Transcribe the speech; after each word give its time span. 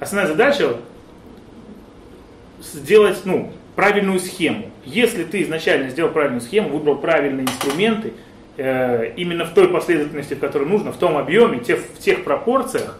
Основная 0.00 0.28
задача 0.28 0.76
сделать 2.60 3.20
ну, 3.26 3.52
правильную 3.76 4.18
схему. 4.18 4.70
Если 4.86 5.24
ты 5.24 5.42
изначально 5.42 5.90
сделал 5.90 6.10
правильную 6.10 6.40
схему, 6.40 6.70
выбрал 6.70 6.96
правильные 6.96 7.44
инструменты, 7.44 8.14
э, 8.56 9.12
именно 9.16 9.44
в 9.44 9.52
той 9.52 9.68
последовательности, 9.68 10.32
в 10.32 10.38
которой 10.38 10.66
нужно, 10.66 10.90
в 10.90 10.96
том 10.96 11.18
объеме, 11.18 11.58
в 11.58 11.98
тех 11.98 12.24
пропорциях, 12.24 12.98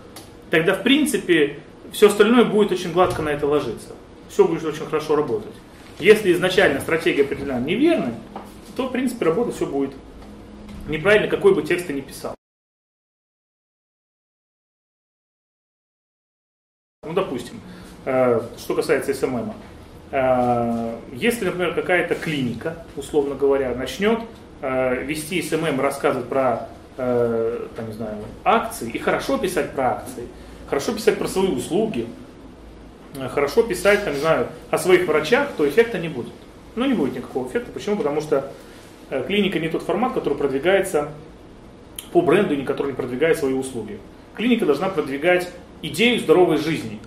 тогда 0.51 0.75
в 0.75 0.83
принципе 0.83 1.59
все 1.91 2.09
остальное 2.09 2.45
будет 2.45 2.71
очень 2.71 2.93
гладко 2.93 3.23
на 3.23 3.31
это 3.31 3.47
ложиться. 3.47 3.95
Все 4.29 4.47
будет 4.47 4.63
очень 4.63 4.85
хорошо 4.85 5.17
работать. 5.17 5.55
Если 5.99 6.35
изначально 6.35 6.81
стратегия 6.81 7.23
определена 7.23 7.61
неверной, 7.61 8.13
то 8.77 8.89
в 8.89 8.93
принципе 8.93 9.25
работать 9.25 9.57
все 9.57 9.65
будет 9.65 9.93
неправильно, 10.87 11.29
какой 11.29 11.55
бы 11.55 11.63
текст 11.63 11.87
ты 11.87 11.95
ни 11.95 12.03
писал. 12.03 12.35
Ну, 17.05 17.15
допустим, 17.15 17.61
э, 18.05 18.41
что 18.57 18.77
касается 18.77 19.13
SMM. 19.13 19.53
Э, 20.13 20.95
если, 21.13 21.47
например, 21.47 21.75
какая-то 21.75 22.15
клиника, 22.15 22.87
условно 22.95 23.35
говоря, 23.35 23.75
начнет 23.75 24.21
э, 24.61 25.03
вести 25.03 25.43
SMM, 25.43 25.81
рассказывать 25.81 26.29
про 26.29 26.69
там, 26.97 27.89
не 27.89 27.93
знаю, 27.95 28.19
акции, 28.45 28.89
и 28.91 28.99
хорошо 28.99 29.37
писать 29.37 29.73
про 29.73 29.93
акции, 29.93 30.29
хорошо 30.69 30.93
писать 30.93 31.19
про 31.19 31.27
свои 31.27 31.49
услуги, 31.49 32.07
хорошо 33.31 33.65
писать, 33.65 34.05
там, 34.05 34.15
не 34.15 34.21
знаю, 34.21 34.47
о 34.71 34.79
своих 34.79 35.09
врачах, 35.09 35.49
то 35.57 35.69
эффекта 35.69 35.99
не 35.99 36.09
будет. 36.09 36.35
Ну, 36.77 36.85
не 36.85 36.93
будет 36.93 37.17
никакого 37.17 37.49
эффекта. 37.49 37.73
Почему? 37.73 37.97
Потому 37.97 38.21
что 38.21 38.53
клиника 39.27 39.59
не 39.59 39.71
тот 39.71 39.83
формат, 39.83 40.13
который 40.13 40.39
продвигается 40.39 41.09
по 42.13 42.21
бренду, 42.21 42.55
и 42.55 42.63
который 42.63 42.89
не 42.89 42.97
продвигает 42.97 43.39
свои 43.39 43.55
услуги. 43.55 43.99
Клиника 44.37 44.67
должна 44.67 44.89
продвигать 44.89 45.49
идею 45.83 46.21
здоровой 46.21 46.59
жизни. 46.59 47.01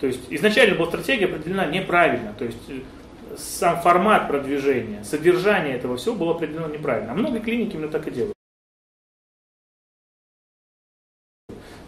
То 0.00 0.06
есть 0.06 0.20
изначально 0.30 0.76
была 0.76 0.88
стратегия 0.88 1.26
определена 1.26 1.66
неправильно. 1.66 2.34
То 2.38 2.44
есть 2.44 2.58
э, 2.68 2.80
сам 3.36 3.80
формат 3.80 4.28
продвижения, 4.28 5.04
содержание 5.04 5.76
этого 5.76 5.96
всего 5.96 6.14
было 6.14 6.32
определено 6.32 6.68
неправильно. 6.68 7.12
А 7.12 7.14
многие 7.14 7.40
клиники 7.40 7.74
именно 7.74 7.88
так 7.88 8.06
и 8.08 8.10
делают. 8.10 8.34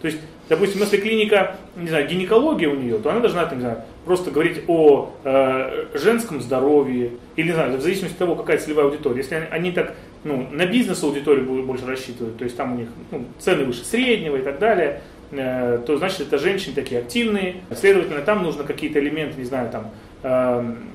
То 0.01 0.09
есть, 0.09 0.19
допустим, 0.49 0.81
если 0.83 0.99
клиника, 0.99 1.57
не 1.75 1.89
знаю, 1.89 2.07
гинекология 2.07 2.69
у 2.69 2.75
нее, 2.75 2.99
то 2.99 3.11
она 3.11 3.21
должна, 3.21 3.47
там, 3.47 3.59
не 3.59 3.63
знаю, 3.63 3.83
просто 4.05 4.31
говорить 4.31 4.63
о 4.69 5.13
э, 5.25 5.87
женском 5.95 6.41
здоровье, 6.41 7.13
или, 7.35 7.49
не 7.49 7.53
знаю, 7.53 7.77
в 7.77 7.81
зависимости 7.81 8.15
от 8.15 8.19
того, 8.19 8.37
какая 8.37 8.59
целевая 8.59 8.87
аудитория. 8.87 9.19
Если 9.19 9.35
они, 9.35 9.47
они 9.51 9.73
так, 9.73 9.95
ну, 10.23 10.49
на 10.51 10.67
бизнес 10.67 11.03
аудиторию 11.03 11.47
будут 11.47 11.67
больше 11.67 11.87
рассчитывать, 11.87 12.37
то 12.37 12.45
есть 12.45 12.57
там 12.57 12.75
у 12.75 12.77
них 12.77 12.89
ну, 13.11 13.25
цены 13.39 13.65
выше 13.65 13.85
среднего 13.85 14.37
и 14.37 14.43
так 14.43 14.59
далее, 14.59 15.03
то 15.31 15.97
значит 15.97 16.21
это 16.21 16.39
женщины 16.39 16.75
такие 16.75 17.01
активные. 17.01 17.57
Следовательно, 17.75 18.23
там 18.23 18.43
нужно 18.43 18.65
какие-то 18.65 18.99
элементы, 18.99 19.39
не 19.39 19.45
знаю, 19.45 19.71
там 19.71 19.91
эм, 20.23 20.91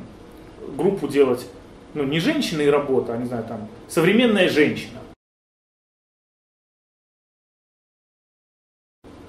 группу 0.77 1.07
делать, 1.07 1.47
ну 1.93 2.03
не 2.03 2.19
женщины 2.19 2.61
и 2.63 2.67
работа, 2.67 3.13
а 3.13 3.17
не 3.17 3.25
знаю, 3.25 3.43
там 3.43 3.67
современная 3.87 4.49
женщина. 4.49 4.99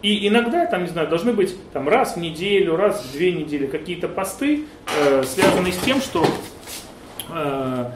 И 0.02 0.26
иногда, 0.26 0.66
там, 0.66 0.82
не 0.82 0.88
знаю, 0.88 1.08
должны 1.08 1.32
быть 1.32 1.56
там, 1.72 1.88
раз 1.88 2.16
в 2.16 2.18
неделю, 2.18 2.74
раз 2.74 3.04
в 3.04 3.12
две 3.12 3.30
недели 3.30 3.66
какие-то 3.66 4.08
посты, 4.08 4.64
э, 4.98 5.22
связанные 5.22 5.72
с 5.72 5.78
тем, 5.78 6.00
что 6.00 6.26
э, 7.30 7.90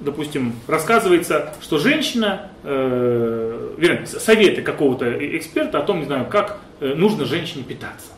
допустим, 0.00 0.54
рассказывается, 0.66 1.52
что 1.60 1.78
женщина, 1.78 2.50
э, 2.62 3.74
вернее, 3.76 4.06
советы 4.06 4.62
какого-то 4.62 5.06
эксперта 5.36 5.78
о 5.78 5.82
том, 5.82 6.00
не 6.00 6.06
знаю, 6.06 6.26
как 6.26 6.58
э, 6.80 6.94
нужно 6.94 7.24
женщине 7.24 7.64
питаться. 7.64 8.08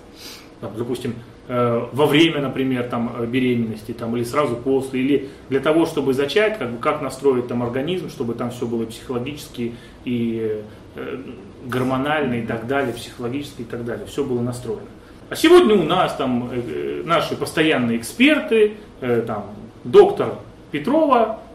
Там, 0.60 0.72
допустим, 0.76 1.14
э, 1.46 1.86
во 1.92 2.06
время, 2.06 2.40
например, 2.40 2.84
там, 2.84 3.14
э, 3.18 3.26
беременности, 3.26 3.92
там, 3.92 4.16
или 4.16 4.24
сразу 4.24 4.56
после, 4.56 5.00
или 5.00 5.28
для 5.48 5.60
того, 5.60 5.86
чтобы 5.86 6.14
зачать, 6.14 6.58
как, 6.58 6.72
бы, 6.72 6.78
как 6.78 7.00
настроить 7.00 7.46
там, 7.46 7.62
организм, 7.62 8.10
чтобы 8.10 8.34
там 8.34 8.50
все 8.50 8.66
было 8.66 8.84
психологически 8.84 9.74
и 10.04 10.62
э, 10.96 11.16
гормонально 11.64 12.34
и 12.34 12.46
так 12.46 12.66
далее, 12.66 12.92
психологически 12.92 13.62
и 13.62 13.64
так 13.64 13.84
далее, 13.84 14.06
все 14.06 14.24
было 14.24 14.40
настроено. 14.40 14.88
А 15.30 15.36
сегодня 15.36 15.74
у 15.74 15.84
нас 15.84 16.14
там 16.16 16.50
э, 16.50 16.60
э 16.60 17.02
наши 17.04 17.36
постоянные 17.36 17.98
эксперты, 17.98 18.74
э, 19.00 19.22
там, 19.26 19.46
доктор 19.84 20.38
Петрова, 20.72 21.40
Э, 21.40 21.47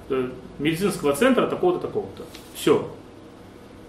медицинского 0.59 1.13
центра 1.13 1.47
такого-то, 1.47 1.87
такого-то. 1.87 2.23
Все. 2.55 2.89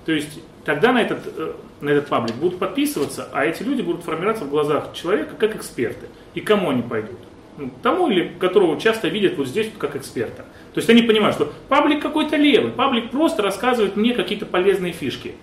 То 0.04 0.12
есть 0.12 0.40
тогда 0.64 0.92
на 0.92 1.02
этот, 1.02 1.20
э, 1.36 1.54
на 1.80 1.90
этот 1.90 2.08
паблик 2.08 2.36
будут 2.36 2.58
подписываться, 2.58 3.28
а 3.32 3.44
эти 3.44 3.62
люди 3.62 3.82
будут 3.82 4.02
формироваться 4.02 4.44
в 4.44 4.50
глазах 4.50 4.92
человека 4.94 5.34
как 5.36 5.56
эксперты. 5.56 6.06
И 6.34 6.40
кому 6.40 6.70
они 6.70 6.82
пойдут? 6.82 7.18
Ну, 7.56 7.70
тому, 7.82 8.10
или 8.10 8.32
которого 8.38 8.80
часто 8.80 9.08
видят 9.08 9.36
вот 9.36 9.46
здесь 9.46 9.70
как 9.78 9.94
эксперта. 9.94 10.44
То 10.72 10.78
есть 10.78 10.90
они 10.90 11.02
понимают, 11.02 11.36
что 11.36 11.52
паблик 11.68 12.02
какой-то 12.02 12.36
левый, 12.36 12.72
паблик 12.72 13.10
просто 13.10 13.42
рассказывает 13.42 13.96
мне 13.96 14.12
какие-то 14.12 14.44
полезные 14.44 14.92
фишки. 14.92 15.36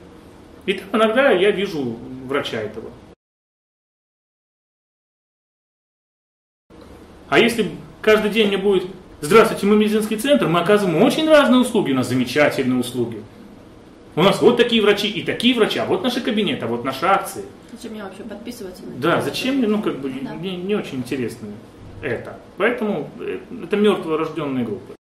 И 0.65 0.73
там 0.73 1.01
иногда 1.01 1.31
я 1.31 1.51
вижу 1.51 1.97
врача 2.25 2.59
этого. 2.59 2.91
А 7.29 7.39
если 7.39 7.71
каждый 8.01 8.29
день 8.29 8.49
мне 8.49 8.57
будет 8.57 8.85
Здравствуйте, 9.21 9.67
мы 9.67 9.75
медицинский 9.75 10.17
центр, 10.17 10.47
мы 10.47 10.61
оказываем 10.61 10.99
очень 11.03 11.29
разные 11.29 11.61
услуги, 11.61 11.91
у 11.91 11.95
нас 11.95 12.09
замечательные 12.09 12.79
услуги. 12.79 13.21
У 14.15 14.23
нас 14.23 14.41
вот 14.41 14.57
такие 14.57 14.81
врачи 14.81 15.07
и 15.07 15.21
такие 15.21 15.53
врачи, 15.53 15.77
а 15.77 15.85
вот 15.85 16.01
наши 16.01 16.21
кабинеты, 16.21 16.65
а 16.65 16.67
вот 16.67 16.83
наши 16.83 17.05
акции. 17.05 17.45
Зачем 17.71 17.91
мне 17.91 18.03
вообще 18.03 18.23
подписываться? 18.23 18.83
На 18.83 18.95
да, 18.99 19.21
зачем 19.21 19.57
мне, 19.57 19.67
ну 19.67 19.79
как 19.83 19.99
бы, 19.99 20.11
да. 20.21 20.33
мне 20.33 20.57
не 20.57 20.73
очень 20.73 20.97
интересно 20.97 21.49
это. 22.01 22.37
Поэтому 22.57 23.11
э, 23.19 23.37
это 23.63 23.77
мертворожденные 23.77 24.65
группы. 24.65 24.95